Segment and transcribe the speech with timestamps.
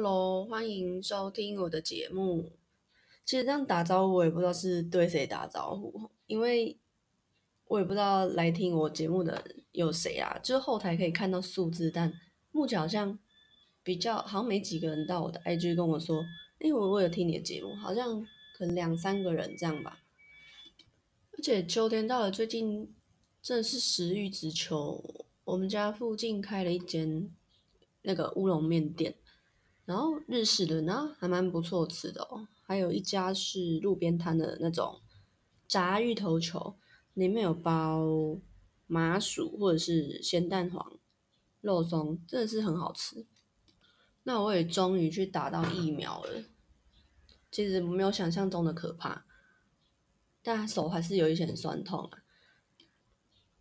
[0.00, 2.52] Hello，欢迎收听我的节目。
[3.24, 6.78] 其实这样打招呼，我也不知道是对谁打招呼，因为
[7.64, 10.38] 我也不知道来听我节目的有谁啊。
[10.40, 12.12] 就是后台可以看到数字，但
[12.52, 13.18] 目前好像
[13.82, 16.24] 比较好像没几个人到我的 IG 跟我说，
[16.60, 18.24] 因为我我有听你的节目，好像
[18.56, 20.04] 可能两三个人这样吧。
[21.32, 22.94] 而且秋天到了，最近
[23.42, 25.26] 真的是食欲之秋。
[25.42, 27.28] 我们家附近开了一间
[28.02, 29.16] 那个乌龙面店。
[29.88, 32.46] 然后日式的，呢还蛮不错吃的哦。
[32.62, 35.00] 还有一家是路边摊的那种
[35.66, 36.76] 炸芋头球，
[37.14, 38.38] 里面有包
[38.86, 40.98] 麻薯或者是咸蛋黄、
[41.62, 43.26] 肉松，真的是很好吃。
[44.24, 46.44] 那我也终于去打到疫苗了，
[47.50, 49.24] 其实没有想象中的可怕，
[50.42, 52.18] 但手还是有一些很酸痛啊。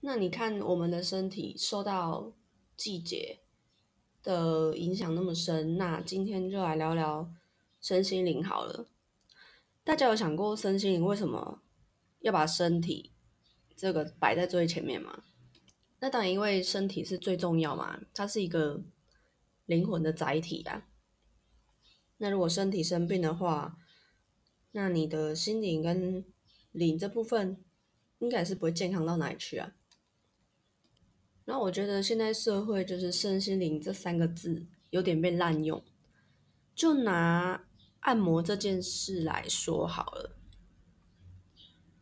[0.01, 2.33] 那你看我们的身体受到
[2.75, 3.43] 季节。
[4.23, 7.31] 的影响那么深，那今天就来聊聊
[7.79, 8.87] 身心灵好了。
[9.83, 11.61] 大家有想过身心灵为什么
[12.19, 13.13] 要把身体
[13.75, 15.23] 这个摆在最前面吗？
[15.99, 18.83] 那当然，因为身体是最重要嘛，它是一个
[19.65, 20.87] 灵魂的载体啊。
[22.17, 23.77] 那如果身体生病的话，
[24.73, 26.25] 那你的心灵跟
[26.71, 27.63] 灵这部分
[28.19, 29.73] 应该是不会健康到哪里去啊。
[31.49, 35.81] 那我觉得现在社会就是身心灵这三个字有点被滥用。
[36.75, 37.63] 就拿
[38.01, 40.35] 按摩这件事来说好了，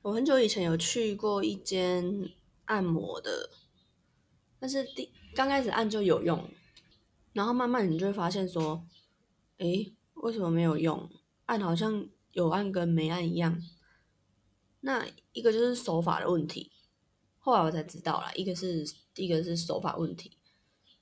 [0.02, 2.30] 我很久以前有去过一间
[2.66, 3.52] 按摩的，
[4.60, 6.50] 但是第刚开始按就有用，
[7.34, 8.84] 然后慢慢你就会发现说，
[9.60, 11.08] 诶，为什么没有用？
[11.46, 13.62] 按好像有按跟没按一样。
[14.82, 16.72] 那一个就是手法的问题。
[17.46, 18.84] 后来我才知道啦，一个是
[19.18, 20.32] 一个是手法问题，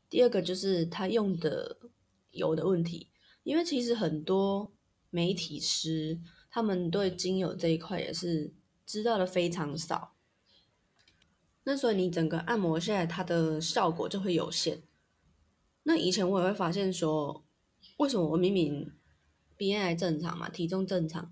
[0.09, 1.77] 第二个就是他用的
[2.31, 3.07] 油的问题。
[3.43, 4.73] 因为其实很多
[5.09, 6.19] 媒体师
[6.51, 8.53] 他们对精油这一块也是
[8.85, 10.15] 知道的非常少，
[11.63, 14.83] 那所以你整个按摩下来，它的效果就会有限。
[15.83, 17.45] 那以前我也会发现说，
[17.99, 18.91] 为什么我明明
[19.57, 21.31] BMI 正常嘛，体重正常，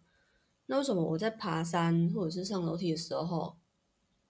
[0.68, 3.58] 那为什么我在爬山或者是上楼梯的时候？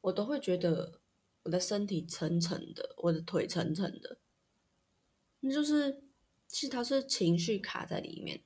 [0.02, 1.00] 我都会觉得
[1.44, 4.18] 我的身体沉沉的，我的腿沉沉的，
[5.42, 6.04] 那就是
[6.48, 8.42] 其实它是情绪卡在里面。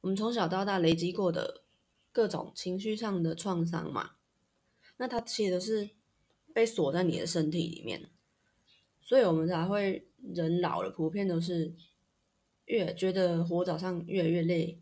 [0.00, 1.64] 我们从小到大累积过的
[2.12, 4.12] 各种情绪上的创伤嘛，
[4.96, 5.90] 那它其实是
[6.54, 8.10] 被锁在你的身体里面，
[9.02, 11.74] 所以我们才会人老了，普遍都是
[12.64, 14.80] 越觉得活早上越来越累，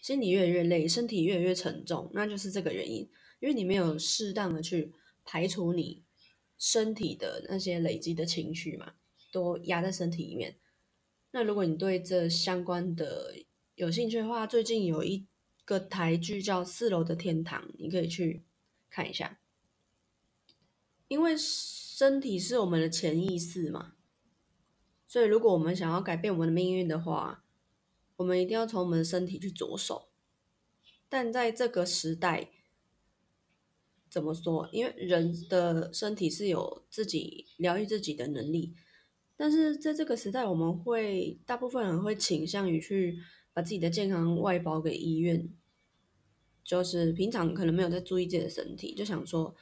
[0.00, 3.10] 心里越来越累，身体越来越沉重，那就是这个原因，
[3.40, 4.94] 因为你没有适当的去。
[5.24, 6.02] 排除你
[6.58, 8.94] 身体的那些累积的情绪嘛，
[9.32, 10.58] 都压在身体里面。
[11.30, 13.34] 那如果你对这相关的
[13.74, 15.26] 有兴趣的话，最近有一
[15.64, 18.44] 个台剧叫《四楼的天堂》，你可以去
[18.90, 19.38] 看一下。
[21.08, 23.94] 因为身体是我们的潜意识嘛，
[25.06, 27.44] 所以如果我们想要改变我们的命运的话，
[28.16, 30.10] 我们一定要从我们的身体去着手。
[31.08, 32.50] 但在这个时代，
[34.12, 34.68] 怎么说？
[34.72, 38.74] 因为人的身体是有自己疗愈自己的能力，
[39.38, 43.18] 但是在这个时代，我们会大部分人会倾向于去
[43.54, 45.48] 把自己的健康外包给医院，
[46.62, 49.56] 就是平常可能没有在注意自己的身体，就想说，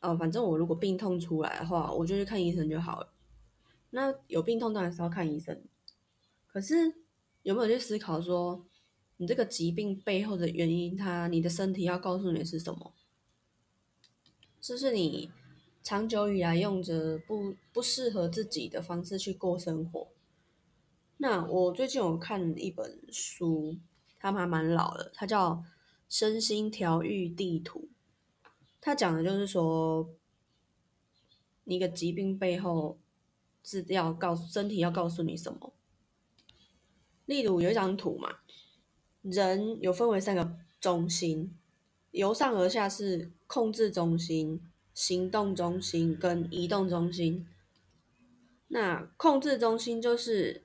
[0.00, 3.14] 呃，反正我如果病痛出来的话，我就去看医生就好了。
[3.88, 5.58] 那有病痛当然是要看医生，
[6.46, 6.92] 可是
[7.42, 8.66] 有没有去思考说，
[9.16, 12.92] 你这个疾病背后的原因，它你的身体要告诉你是什么？
[14.62, 15.28] 这是你
[15.82, 20.12] 长久以来用着不不适合自己的方式去过生活。
[21.16, 23.76] 那我最近有看一本书，
[24.20, 25.54] 它还蛮老的，它叫
[26.08, 27.88] 《身心调愈地图》。
[28.80, 30.08] 它讲的就是说，
[31.64, 33.00] 一个疾病背后
[33.64, 35.74] 是要告诉身体要告诉你什么。
[37.26, 38.36] 例如有一张图嘛，
[39.22, 41.58] 人有分为三个中心。
[42.12, 44.60] 由上而下是控制中心、
[44.94, 47.46] 行动中心跟移动中心。
[48.68, 50.64] 那控制中心就是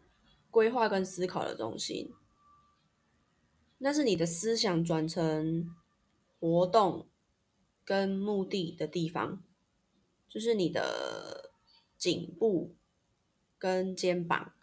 [0.49, 2.13] 规划跟思考的中心，
[3.79, 5.75] 那是你的思想转成
[6.39, 7.07] 活动
[7.83, 9.44] 跟目的的地方，
[10.29, 11.51] 就是你的
[11.97, 12.75] 颈部
[13.57, 14.53] 跟肩膀。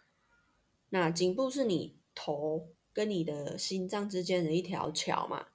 [0.89, 5.47] 那颈部是你头跟你的心脏之间的一条桥嘛？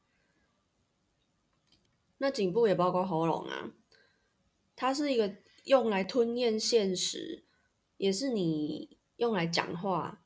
[2.22, 3.72] 那颈部也包括喉咙啊，
[4.76, 7.46] 它是一个用来吞咽现实，
[7.96, 10.22] 也是你用来讲话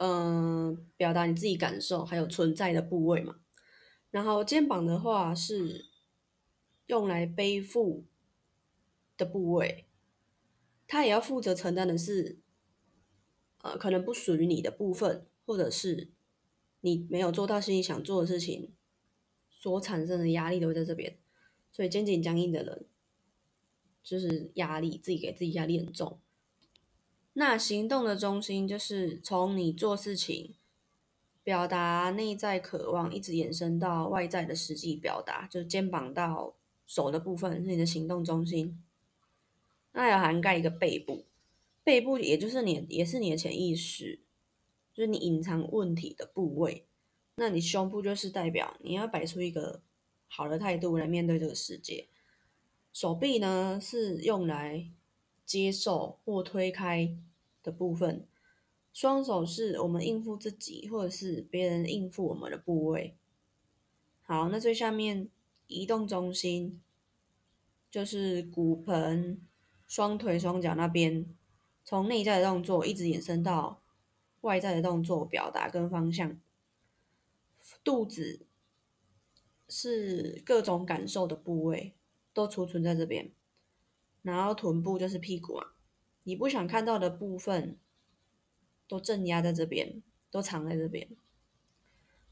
[0.00, 3.40] 嗯，表达你自己感受还有存在的部位嘛。
[4.10, 5.90] 然后肩膀的话是
[6.86, 8.06] 用来背负
[9.18, 9.86] 的部位，
[10.86, 12.38] 它也要负责承担的是，
[13.60, 16.10] 呃，可能不属于你的部分，或者是
[16.80, 18.72] 你没有做到心里想做的事情
[19.58, 21.18] 所产生的压力都会在这边。
[21.70, 22.86] 所以肩颈僵硬的人，
[24.02, 26.18] 就是压力自己给自己压力很重。
[27.34, 30.54] 那行动的中心就是从你做事情、
[31.44, 36.56] 表达内在渴望，一直延伸到外在的实际表达，就是肩膀到
[36.86, 38.82] 手的部分是你的行动中心。
[39.92, 41.26] 那要涵盖一个背部，
[41.84, 44.20] 背部也就是你，也是你的潜意识，
[44.92, 46.86] 就是你隐藏问题的部位。
[47.38, 49.80] 那你胸部就是代表你要摆出一个
[50.26, 52.08] 好的态度来面对这个世界。
[52.92, 54.90] 手臂呢是用来
[55.46, 57.16] 接受或推开。
[57.60, 58.26] 的部分，
[58.94, 63.18] 双手是我们应付自己，或者是别人应付我们的部位。
[64.22, 65.28] 好，那最下面
[65.66, 66.80] 移动中心
[67.90, 69.42] 就是骨盆、
[69.86, 71.26] 双腿、双脚那边，
[71.84, 73.82] 从内在的动作一直延伸到
[74.42, 76.40] 外在的动作表达跟方向。
[77.84, 78.46] 肚子
[79.68, 81.94] 是各种感受的部位，
[82.32, 83.32] 都储存在这边。
[84.22, 85.74] 然后臀部就是屁股啊。
[86.24, 87.78] 你不想看到的部分，
[88.86, 91.08] 都镇压在这边，都藏在这边。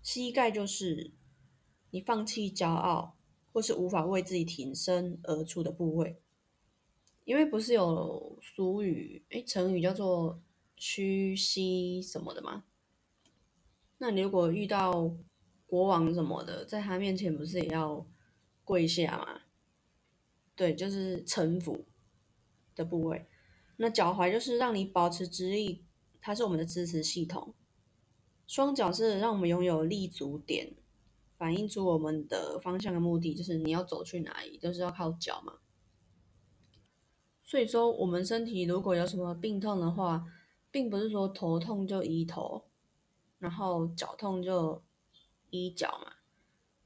[0.02, 1.12] 膝盖就是
[1.90, 3.16] 你放弃骄傲，
[3.52, 6.20] 或是无法为自己挺身而出的部位。
[7.24, 10.40] 因为不是有俗语，哎，成语叫做
[10.76, 12.64] 屈膝什么的吗？
[13.98, 15.16] 那你如果遇到
[15.66, 18.06] 国王什么的，在他面前不是也要
[18.64, 19.40] 跪下吗？
[20.54, 21.84] 对，就是臣服
[22.75, 23.26] 的部位。
[23.76, 25.84] 那脚踝就是让你保持直立，
[26.20, 27.54] 它是我们的支持系统。
[28.46, 30.75] 双脚是让我们拥有立足点，
[31.37, 35.54] 反映出我们的方向的目的，就是你要走去哪里都是要靠脚嘛。
[37.43, 40.25] 所以说，我们身体如果有什么病痛的话，
[40.70, 42.64] 并不是说头痛就医头，
[43.38, 44.82] 然后脚痛就
[45.50, 46.12] 医脚嘛。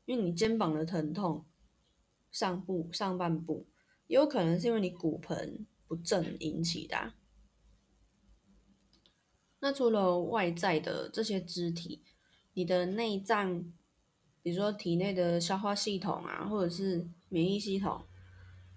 [0.05, 1.45] 因为你肩膀的疼痛，
[2.31, 3.67] 上部上半部，
[4.07, 5.67] 也有可能是因为你骨盆。
[5.91, 7.15] 不正引起的。
[9.59, 12.05] 那除了外在的这些肢体，
[12.55, 13.73] 你的内脏，
[14.41, 18.05] 比如说体内的消化系统啊，或者是免疫系统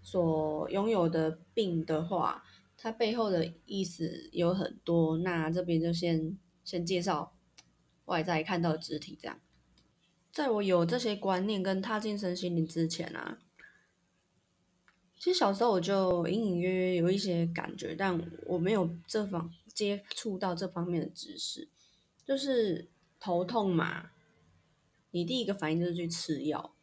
[0.01, 2.43] 所拥有的病的话，
[2.75, 5.19] 它背后的意思有很多。
[5.19, 7.31] 那这边就先先介绍
[8.05, 9.39] 外在看到肢体这样。
[10.31, 13.39] 在我有这些观念跟踏进身心灵之前啊。
[15.15, 21.69] 其实小时候我就隐隐约约有一些感觉，但我没有这方接触到这方面的知识。
[22.25, 22.89] 就是
[23.19, 24.11] 头痛嘛，
[25.11, 26.73] 你第一个反应就是去吃药。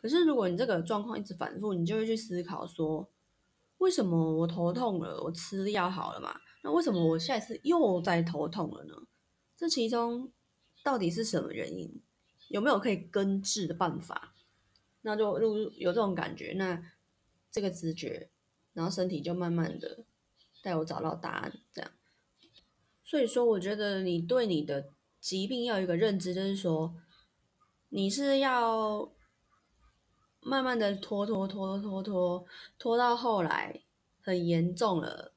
[0.00, 3.08] 可是如果你这个状况一直反复，你就会去思考说，
[3.78, 6.40] 为什么我头痛了，我吃药好了嘛？
[6.64, 8.94] 那为什么我下一次又在头痛了呢？
[9.56, 10.30] 这其中
[10.82, 12.00] 到底是什么原因？
[12.48, 14.34] 有没有可以根治的办法？
[15.02, 16.92] 那就如有这种感觉，那。
[17.48, 18.28] 这个直觉，
[18.74, 20.04] 然后身体就慢慢的
[20.62, 21.90] 带我找到答案，这样。
[23.02, 26.94] 所以说，我觉得你对你的疾病要有一个认知，就是说，
[27.88, 29.10] 你是要
[30.40, 32.44] 慢慢的拖拖拖拖拖
[32.78, 33.80] 拖到后来
[34.20, 35.32] 很严重了，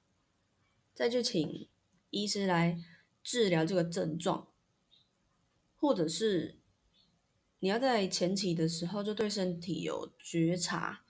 [0.93, 1.69] 再去请
[2.09, 2.77] 医师来
[3.23, 4.47] 治疗这个症状，
[5.77, 6.57] 或者是
[7.59, 11.01] 你要在前期的时候就对身体有觉察。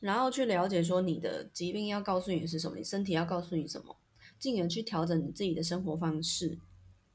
[0.00, 3.96] 然后去了解说你的疾病要告诉你是什么，你身体要告诉你什么，
[4.36, 6.58] 进而去调整你自己的生活方式，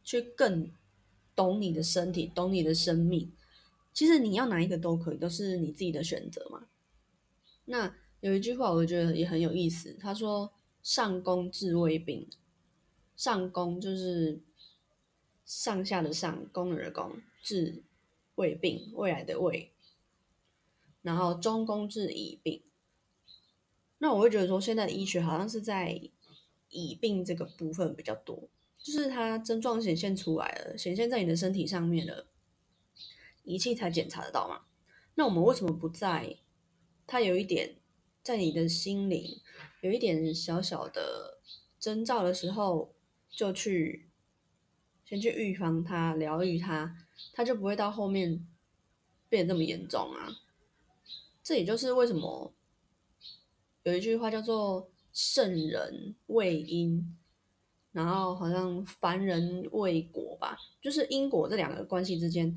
[0.06, 0.72] 去更
[1.36, 3.30] 懂你的身体，懂你的生命。
[3.94, 6.68] 其实你要哪一个都可以，都是你自己的选择嘛。
[7.66, 12.30] 那有一句话我觉得也很有意思，他说“上工治未病”，
[13.18, 14.40] 上工就是
[15.44, 17.84] 上下的上，工人的工，治
[18.36, 19.74] 未病，未来的未，
[21.02, 22.62] 然后中宫治乙病。
[23.98, 26.00] 那我会觉得说，现在的医学好像是在
[26.70, 28.48] 乙病这个部分比较多，
[28.78, 32.28] 就是它症状显现出来了，显现在你的身体上面了，
[33.44, 34.66] 仪器才检查得到嘛。
[35.16, 36.38] 那我们为什么不在
[37.08, 37.78] 它有一点
[38.22, 39.42] 在你的心灵
[39.82, 41.40] 有一点小小的
[41.80, 42.94] 征兆的时候，
[43.30, 44.10] 就去
[45.06, 46.96] 先去预防它、疗愈它，
[47.34, 48.46] 它就不会到后面
[49.30, 50.38] 变得这么严重啊。
[51.44, 52.54] 这也就是为什么。
[53.84, 57.16] 有一句话叫做“圣人未因”，
[57.94, 62.54] 然后好像凡人为果吧，就是因果这两个关系之间，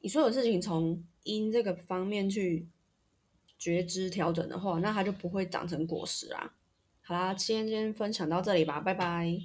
[0.00, 2.66] 你所有事情从因这个方面去
[3.56, 6.52] 觉知调整的话，那它就不会长成果实啊。
[7.02, 9.40] 好啦，今天先分享到这里吧，拜拜。